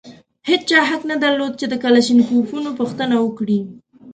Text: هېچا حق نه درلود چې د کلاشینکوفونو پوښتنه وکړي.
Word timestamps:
هېچا 0.49 0.79
حق 0.89 1.01
نه 1.11 1.15
درلود 1.23 1.53
چې 1.59 1.65
د 1.69 1.73
کلاشینکوفونو 1.83 2.69
پوښتنه 2.79 3.15
وکړي. 3.19 3.59